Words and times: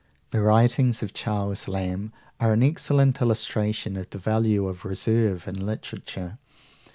The 0.31 0.41
writings 0.41 1.03
of 1.03 1.13
Charles 1.13 1.67
Lamb 1.67 2.11
are 2.39 2.53
an 2.53 2.63
excellent 2.63 3.21
illustration 3.21 3.95
of 3.97 4.09
the 4.09 4.17
value 4.17 4.67
of 4.67 4.83
reserve 4.83 5.47
in 5.47 5.63
literature. 5.63 6.39